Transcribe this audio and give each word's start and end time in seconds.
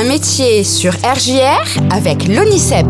Un 0.00 0.04
métier 0.04 0.62
sur 0.62 0.92
RJR 0.92 1.82
avec 1.90 2.28
l'ONICEP. 2.28 2.86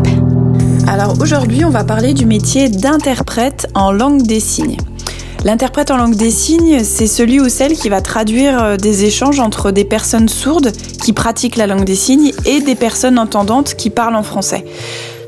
Alors 0.87 1.15
aujourd'hui, 1.19 1.65
on 1.65 1.71
va 1.71 1.83
parler 1.83 2.13
du 2.13 2.27
métier 2.27 2.69
d'interprète 2.69 3.65
en 3.73 3.91
langue 3.91 4.21
des 4.21 4.39
signes. 4.39 4.77
L'interprète 5.43 5.89
en 5.89 5.97
langue 5.97 6.13
des 6.13 6.29
signes, 6.29 6.83
c'est 6.83 7.07
celui 7.07 7.39
ou 7.39 7.49
celle 7.49 7.73
qui 7.73 7.89
va 7.89 8.01
traduire 8.01 8.63
euh, 8.63 8.77
des 8.77 9.05
échanges 9.05 9.39
entre 9.39 9.71
des 9.71 9.85
personnes 9.85 10.29
sourdes 10.29 10.71
qui 11.01 11.11
pratiquent 11.11 11.55
la 11.55 11.65
langue 11.65 11.83
des 11.83 11.95
signes 11.95 12.31
et 12.45 12.61
des 12.61 12.75
personnes 12.75 13.17
entendantes 13.17 13.73
qui 13.73 13.89
parlent 13.89 14.15
en 14.15 14.21
français. 14.21 14.63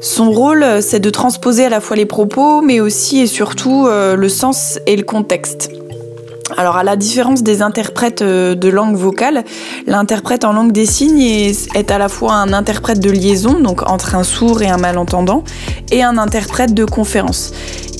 Son 0.02 0.30
rôle, 0.30 0.62
euh, 0.62 0.82
c'est 0.82 1.00
de 1.00 1.10
transposer 1.10 1.66
à 1.66 1.70
la 1.70 1.82
fois 1.82 1.96
les 1.96 2.06
propos, 2.06 2.62
mais 2.62 2.80
aussi 2.80 3.22
et 3.22 3.28
surtout 3.28 3.88
euh, 3.88 4.16
le 4.16 4.30
sens 4.30 4.78
et 4.86 4.96
le 4.96 5.04
contexte. 5.04 5.72
Alors 6.62 6.78
à 6.78 6.84
la 6.84 6.96
différence 6.96 7.42
des 7.42 7.64
interprètes 7.64 8.22
de 8.22 8.70
langue 8.70 8.96
vocale, 8.96 9.44
l'interprète 9.88 10.46
en 10.46 10.54
langue 10.54 10.72
des 10.72 10.86
signes 10.86 11.20
est, 11.20 11.90
à 11.90 11.98
la 11.98 12.08
fois 12.08 12.34
un 12.34 12.54
interprète 12.54 13.00
de 13.00 13.10
liaison, 13.10 13.60
donc 13.60 13.82
entre 13.90 14.14
un 14.14 14.22
sourd 14.22 14.62
et 14.62 14.70
un 14.70 14.78
malentendant, 14.78 15.44
et 15.92 16.04
un 16.04 16.20
interprète 16.20 16.76
de 16.76 16.86
conférence. 16.86 17.52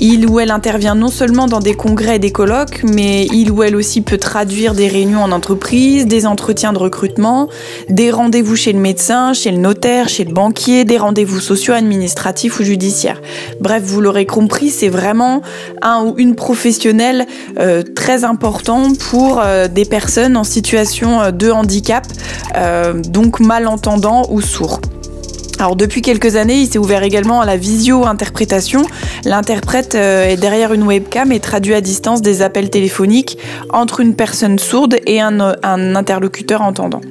Il 0.04 0.28
ou 0.28 0.40
elle 0.40 0.50
intervient 0.50 0.96
non 0.96 1.10
seulement 1.10 1.46
dans 1.46 1.60
des 1.60 1.76
congrès 1.76 2.16
et 2.16 2.20
des 2.20 2.32
colloques, 2.32 2.82
mais 2.84 3.28
il 3.28 3.52
ou 3.52 3.62
elle 3.62 3.76
aussi 3.76 4.02
peut 4.02 4.18
traduire 4.18 4.74
des 4.74 4.88
réunions 4.88 5.22
en 5.22 5.32
entreprise, 5.32 6.08
des 6.08 6.26
entretiens 6.26 6.74
de 6.74 6.80
recrutement, 6.80 7.50
des 7.88 8.10
rendez-vous 8.10 8.56
chez 8.56 8.74
le 8.74 8.80
médecin, 8.80 9.34
chez 9.34 9.52
le 9.52 9.58
notaire, 9.58 10.10
chez 10.10 10.24
le 10.24 10.34
banquier, 10.34 10.86
des 10.86 10.98
rendez-vous 10.98 11.40
sociaux, 11.40 11.76
administratifs 11.76 12.60
ou 12.60 12.64
judiciaires. 12.64 13.22
Bref, 13.60 13.84
vous 13.86 14.02
l'aurez 14.02 14.26
compris, 14.26 14.72
c'est 14.72 14.90
vraiment 14.90 15.44
un 15.84 16.04
ou 16.04 16.16
une 16.18 16.34
professionnelle 16.34 17.28
euh, 17.60 17.84
très 17.84 18.24
important 18.24 18.94
pour 19.12 19.40
euh, 19.40 19.68
des 19.68 19.86
personnes 19.86 20.36
en 20.36 20.44
situation 20.44 21.22
euh, 21.22 21.32
de 21.32 21.52
handicap, 21.52 22.08
donc 23.06 23.40
malentendants 23.40 24.26
ou 24.32 24.42
sourds. 24.42 24.82
Alors 25.62 25.76
depuis 25.76 26.02
quelques 26.02 26.38
années, 26.38 26.62
il 26.62 26.66
s'est 26.66 26.80
ouvert 26.80 27.04
également 27.04 27.40
à 27.40 27.46
la 27.46 27.56
visio-interprétation. 27.56 28.82
L'interprète 29.26 29.96
euh, 29.96 30.26
est 30.26 30.38
derrière 30.38 30.74
une 30.74 30.84
webcam 30.84 31.32
et 31.32 31.40
traduit 31.40 31.74
à 31.74 31.82
distance 31.82 32.22
des 32.22 32.42
appels 32.42 32.70
téléphoniques 32.70 33.38
entre 33.72 34.00
une 34.00 34.16
personne 34.16 34.58
sourde 34.60 34.98
et 35.06 35.22
un, 35.22 35.56
un 35.64 35.96
interlocuteur 35.96 36.62
entendant. 36.62 37.02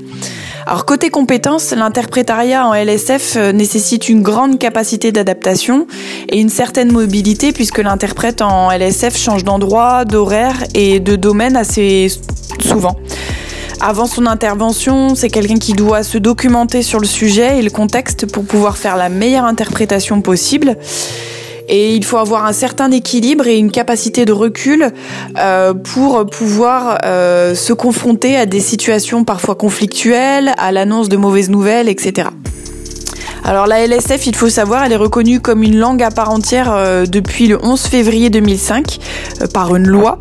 Alors 0.66 0.84
côté 0.84 1.11
compétences, 1.11 1.72
l'interprétariat 1.72 2.66
en 2.66 2.75
LSF 2.75 3.36
euh, 3.36 3.53
nécessite 3.53 4.08
une 4.08 4.22
grande 4.22 4.58
capacité 4.58 5.11
d'adaptation 5.11 5.86
et 6.28 6.41
une 6.41 6.48
certaine 6.48 6.92
mobilité 6.92 7.53
puisque 7.53 7.78
l'interprète 7.78 8.42
en 8.42 8.70
LSF 8.70 9.16
change 9.16 9.44
d'endroit, 9.44 10.05
d'horaire 10.05 10.56
et 10.75 11.00
de 11.00 11.16
domaine 11.16 11.56
assez 11.56 12.08
souvent. 12.61 12.97
Avant 13.81 14.06
son 14.06 14.27
intervention, 14.27 15.14
c'est 15.14 15.31
quelqu'un 15.31 15.56
qui 15.56 15.72
doit 15.72 16.03
se 16.03 16.19
documenter 16.19 16.83
sur 16.83 17.00
le 17.00 17.06
sujet 17.06 17.58
et 17.58 17.62
le 17.62 17.70
contexte 17.70 18.31
pour 18.31 18.44
pouvoir 18.44 18.77
faire 18.77 18.97
la 18.97 19.08
meilleure 19.08 19.47
interprétation 19.47 20.20
possible. 20.20 20.77
Et 21.73 21.95
il 21.95 22.05
faut 22.05 22.19
avoir 22.19 22.45
un 22.47 22.53
certain 22.53 22.91
équilibre 22.91 23.47
et 23.47 23.57
une 23.57 23.71
capacité 23.71 24.25
de 24.25 24.33
recul 24.33 24.91
euh, 25.39 25.73
pour 25.73 26.27
pouvoir 26.27 26.99
euh, 27.05 27.55
se 27.55 27.73
confronter 27.73 28.37
à 28.37 28.45
des 28.45 28.59
situations 28.59 29.23
parfois 29.23 29.55
conflictuelles, 29.55 30.53
à 30.59 30.73
l'annonce 30.73 31.09
de 31.09 31.17
mauvaises 31.17 31.49
nouvelles, 31.49 31.89
etc. 31.89 32.29
Alors 33.45 33.67
la 33.67 33.87
LSF, 33.87 34.27
il 34.27 34.37
faut 34.37 34.49
savoir, 34.49 34.85
elle 34.85 34.93
est 34.93 34.97
reconnue 34.97 35.41
comme 35.41 35.63
une 35.63 35.79
langue 35.79 36.03
à 36.03 36.11
part 36.11 36.31
entière 36.31 36.73
euh, 36.73 37.07
depuis 37.07 37.47
le 37.47 37.59
11 37.65 37.81
février 37.81 38.31
2005 38.31 38.99
par 39.53 39.75
une 39.75 39.87
loi. 39.87 40.19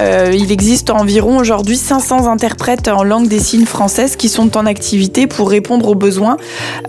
Euh, 0.00 0.32
il 0.34 0.50
existe 0.50 0.90
environ 0.90 1.38
aujourd'hui 1.38 1.76
500 1.76 2.30
interprètes 2.30 2.88
en 2.88 3.04
langue 3.04 3.28
des 3.28 3.38
signes 3.38 3.66
française 3.66 4.16
qui 4.16 4.28
sont 4.28 4.56
en 4.56 4.66
activité 4.66 5.26
pour 5.26 5.50
répondre 5.50 5.88
aux 5.88 5.94
besoins, 5.94 6.36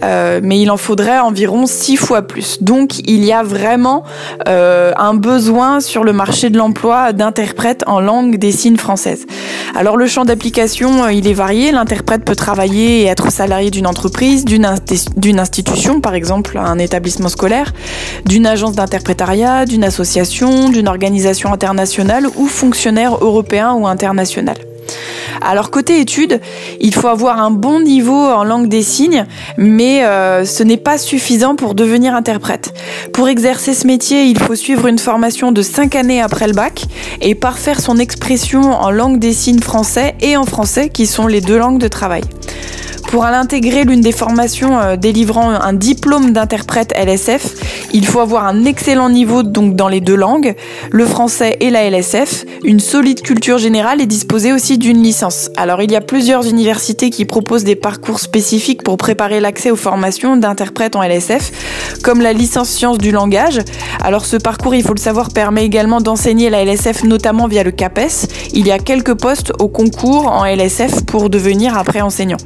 euh, 0.03 0.39
mais 0.43 0.59
il 0.59 0.71
en 0.71 0.77
faudrait 0.77 1.19
environ 1.19 1.65
6 1.65 1.97
fois 1.97 2.23
plus. 2.23 2.61
Donc 2.61 2.99
il 2.99 3.23
y 3.23 3.31
a 3.31 3.43
vraiment 3.43 4.03
euh, 4.47 4.93
un 4.97 5.13
besoin 5.13 5.79
sur 5.79 6.03
le 6.03 6.13
marché 6.13 6.49
de 6.49 6.57
l'emploi 6.57 7.13
d'interprètes 7.13 7.83
en 7.87 7.99
langue 7.99 8.37
des 8.37 8.51
signes 8.51 8.77
française. 8.77 9.25
Alors 9.75 9.97
le 9.97 10.07
champ 10.07 10.25
d'application, 10.25 11.07
il 11.09 11.27
est 11.27 11.33
varié. 11.33 11.71
L'interprète 11.71 12.23
peut 12.23 12.35
travailler 12.35 13.01
et 13.01 13.05
être 13.05 13.31
salarié 13.31 13.71
d'une 13.71 13.87
entreprise, 13.87 14.45
d'une 14.45 14.65
institution, 14.65 15.54
par 16.01 16.13
exemple 16.13 16.57
un 16.57 16.77
établissement 16.79 17.29
scolaire, 17.29 17.73
d'une 18.25 18.45
agence 18.45 18.73
d'interprétariat, 18.73 19.65
d'une 19.65 19.83
association, 19.83 20.69
d'une 20.69 20.87
organisation 20.87 21.53
internationale 21.53 22.27
ou 22.35 22.47
fonctionnaire 22.47 23.15
européen 23.21 23.73
ou 23.73 23.87
international. 23.87 24.57
Alors 25.41 25.69
côté 25.69 25.99
études, 25.99 26.39
il 26.79 26.93
faut 26.93 27.07
avoir 27.07 27.39
un 27.39 27.51
bon 27.51 27.79
niveau 27.79 28.13
en 28.13 28.43
langue 28.43 28.67
des 28.67 28.81
signes, 28.81 29.25
mais 29.57 30.03
euh, 30.03 30.45
ce 30.45 30.63
n'est 30.63 30.77
pas 30.77 30.97
suffisant 30.97 31.55
pour 31.55 31.75
devenir 31.75 32.15
interprète. 32.15 32.73
Pour 33.13 33.27
exercer 33.27 33.73
ce 33.73 33.85
métier, 33.85 34.25
il 34.25 34.39
faut 34.39 34.55
suivre 34.55 34.87
une 34.87 34.99
formation 34.99 35.51
de 35.51 35.61
5 35.61 35.95
années 35.95 36.21
après 36.21 36.47
le 36.47 36.53
bac 36.53 36.85
et 37.21 37.35
parfaire 37.35 37.79
son 37.79 37.97
expression 37.97 38.61
en 38.61 38.91
langue 38.91 39.19
des 39.19 39.33
signes 39.33 39.61
français 39.61 40.15
et 40.21 40.37
en 40.37 40.45
français, 40.45 40.89
qui 40.89 41.05
sont 41.05 41.27
les 41.27 41.41
deux 41.41 41.57
langues 41.57 41.79
de 41.79 41.87
travail. 41.87 42.23
Pour 43.07 43.25
intégrer 43.25 43.83
l'une 43.83 44.01
des 44.01 44.11
formations 44.11 44.79
euh, 44.79 44.95
délivrant 44.95 45.49
un 45.49 45.73
diplôme 45.73 46.31
d'interprète 46.31 46.93
LSF, 46.97 47.53
il 47.93 48.05
faut 48.05 48.19
avoir 48.19 48.45
un 48.45 48.65
excellent 48.65 49.09
niveau 49.09 49.43
donc 49.43 49.75
dans 49.75 49.87
les 49.87 50.01
deux 50.01 50.15
langues, 50.15 50.55
le 50.91 51.05
français 51.05 51.55
et 51.59 51.69
la 51.69 51.89
LSF, 51.89 52.45
une 52.63 52.79
solide 52.79 53.21
culture 53.21 53.57
générale 53.57 54.01
et 54.01 54.05
disposer 54.05 54.51
aussi 54.51 54.77
d'une 54.77 55.01
licence. 55.01 55.49
Alors 55.55 55.81
il 55.81 55.91
y 55.91 55.95
a 55.95 56.01
plusieurs 56.01 56.45
universités 56.45 57.09
qui 57.09 57.25
proposent 57.25 57.63
des 57.63 57.75
parcours 57.75 58.19
spécifiques 58.19 58.83
pour 58.83 58.97
préparer 58.97 59.39
l'accès 59.39 59.71
aux 59.71 59.75
formations 59.75 60.35
d'interprètes 60.35 60.95
en 60.95 61.03
LSF, 61.03 61.99
comme 62.03 62.21
la 62.21 62.33
licence 62.33 62.69
sciences 62.69 62.97
du 62.97 63.11
langage. 63.11 63.59
Alors 64.03 64.25
ce 64.25 64.37
parcours, 64.37 64.75
il 64.75 64.83
faut 64.83 64.93
le 64.93 64.99
savoir, 64.99 65.29
permet 65.29 65.63
également 65.63 66.01
d'enseigner 66.01 66.49
la 66.49 66.65
LSF 66.65 67.03
notamment 67.03 67.47
via 67.47 67.63
le 67.63 67.71
CAPES. 67.71 68.27
Il 68.53 68.67
y 68.67 68.71
a 68.71 68.79
quelques 68.79 69.13
postes 69.13 69.53
au 69.59 69.67
concours 69.67 70.27
en 70.27 70.45
LSF 70.45 71.05
pour 71.05 71.29
devenir 71.29 71.77
après 71.77 72.01
enseignant. 72.01 72.37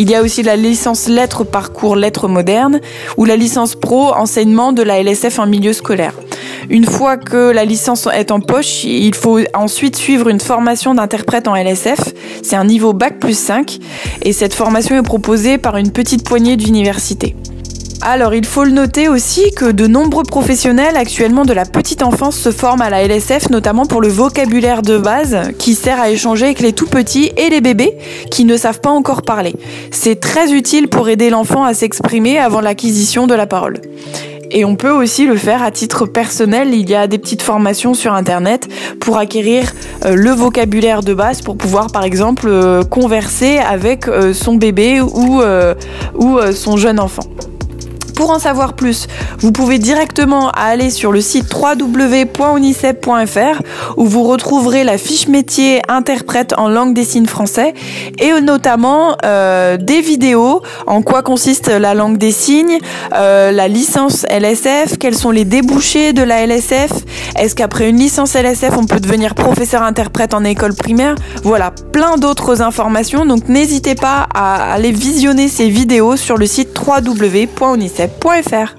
Il 0.00 0.08
y 0.08 0.14
a 0.14 0.22
aussi 0.22 0.44
la 0.44 0.54
licence 0.54 1.08
lettres 1.08 1.42
parcours 1.42 1.96
lettres 1.96 2.28
modernes 2.28 2.80
ou 3.16 3.24
la 3.24 3.34
licence 3.34 3.74
pro 3.74 4.14
enseignement 4.14 4.72
de 4.72 4.82
la 4.82 5.02
LSF 5.02 5.40
en 5.40 5.46
milieu 5.46 5.72
scolaire. 5.72 6.14
Une 6.70 6.84
fois 6.84 7.16
que 7.16 7.50
la 7.50 7.64
licence 7.64 8.06
est 8.06 8.30
en 8.30 8.38
poche, 8.38 8.84
il 8.84 9.16
faut 9.16 9.40
ensuite 9.54 9.96
suivre 9.96 10.28
une 10.28 10.38
formation 10.38 10.94
d'interprète 10.94 11.48
en 11.48 11.56
LSF. 11.56 12.14
C'est 12.44 12.54
un 12.54 12.64
niveau 12.64 12.92
Bac 12.92 13.18
plus 13.18 13.36
5 13.36 13.78
et 14.22 14.32
cette 14.32 14.54
formation 14.54 14.96
est 14.96 15.02
proposée 15.02 15.58
par 15.58 15.76
une 15.76 15.90
petite 15.90 16.24
poignée 16.24 16.56
d'universités. 16.56 17.34
Alors, 18.00 18.32
il 18.32 18.46
faut 18.46 18.64
le 18.64 18.70
noter 18.70 19.08
aussi 19.08 19.50
que 19.50 19.70
de 19.70 19.86
nombreux 19.86 20.22
professionnels 20.22 20.96
actuellement 20.96 21.44
de 21.44 21.52
la 21.52 21.64
petite 21.64 22.02
enfance 22.02 22.36
se 22.36 22.50
forment 22.50 22.82
à 22.82 22.90
la 22.90 23.02
LSF, 23.02 23.50
notamment 23.50 23.86
pour 23.86 24.00
le 24.00 24.08
vocabulaire 24.08 24.82
de 24.82 24.98
base 24.98 25.36
qui 25.58 25.74
sert 25.74 26.00
à 26.00 26.10
échanger 26.10 26.46
avec 26.46 26.60
les 26.60 26.72
tout 26.72 26.86
petits 26.86 27.32
et 27.36 27.50
les 27.50 27.60
bébés 27.60 27.96
qui 28.30 28.44
ne 28.44 28.56
savent 28.56 28.80
pas 28.80 28.90
encore 28.90 29.22
parler. 29.22 29.54
C'est 29.90 30.20
très 30.20 30.52
utile 30.52 30.88
pour 30.88 31.08
aider 31.08 31.28
l'enfant 31.28 31.64
à 31.64 31.74
s'exprimer 31.74 32.38
avant 32.38 32.60
l'acquisition 32.60 33.26
de 33.26 33.34
la 33.34 33.46
parole. 33.46 33.80
Et 34.50 34.64
on 34.64 34.76
peut 34.76 34.90
aussi 34.90 35.26
le 35.26 35.36
faire 35.36 35.62
à 35.62 35.70
titre 35.70 36.06
personnel. 36.06 36.72
Il 36.72 36.88
y 36.88 36.94
a 36.94 37.06
des 37.06 37.18
petites 37.18 37.42
formations 37.42 37.94
sur 37.94 38.14
Internet 38.14 38.68
pour 39.00 39.18
acquérir 39.18 39.74
euh, 40.04 40.14
le 40.14 40.30
vocabulaire 40.30 41.02
de 41.02 41.12
base 41.12 41.42
pour 41.42 41.56
pouvoir, 41.56 41.88
par 41.88 42.04
exemple, 42.04 42.46
euh, 42.48 42.82
converser 42.82 43.58
avec 43.58 44.08
euh, 44.08 44.32
son 44.32 44.54
bébé 44.54 45.00
ou, 45.00 45.42
ou 46.14 46.38
son 46.52 46.76
jeune 46.76 47.00
enfant. 47.00 47.24
Pour 48.18 48.32
en 48.32 48.40
savoir 48.40 48.72
plus, 48.72 49.06
vous 49.38 49.52
pouvez 49.52 49.78
directement 49.78 50.50
aller 50.50 50.90
sur 50.90 51.12
le 51.12 51.20
site 51.20 51.54
www.unicep.fr 51.54 53.62
où 53.96 54.06
vous 54.06 54.24
retrouverez 54.24 54.82
la 54.82 54.98
fiche 54.98 55.28
métier 55.28 55.80
interprète 55.86 56.52
en 56.58 56.68
langue 56.68 56.94
des 56.94 57.04
signes 57.04 57.28
français 57.28 57.74
et 58.18 58.32
notamment 58.40 59.16
euh, 59.24 59.76
des 59.76 60.00
vidéos 60.00 60.62
en 60.88 61.02
quoi 61.02 61.22
consiste 61.22 61.68
la 61.68 61.94
langue 61.94 62.18
des 62.18 62.32
signes, 62.32 62.80
euh, 63.14 63.52
la 63.52 63.68
licence 63.68 64.26
LSF, 64.28 64.98
quels 64.98 65.14
sont 65.14 65.30
les 65.30 65.44
débouchés 65.44 66.12
de 66.12 66.22
la 66.22 66.44
LSF, 66.44 66.90
est-ce 67.36 67.54
qu'après 67.54 67.88
une 67.88 67.98
licence 67.98 68.34
LSF 68.34 68.76
on 68.76 68.86
peut 68.86 68.98
devenir 68.98 69.36
professeur 69.36 69.84
interprète 69.84 70.34
en 70.34 70.42
école 70.42 70.74
primaire, 70.74 71.14
voilà, 71.44 71.70
plein 71.92 72.16
d'autres 72.16 72.62
informations 72.62 73.26
donc 73.26 73.48
n'hésitez 73.48 73.94
pas 73.94 74.26
à 74.34 74.72
aller 74.72 74.90
visionner 74.90 75.46
ces 75.46 75.68
vidéos 75.68 76.16
sur 76.16 76.36
le 76.36 76.46
site 76.46 76.74
www.unicep.fr. 78.08 78.77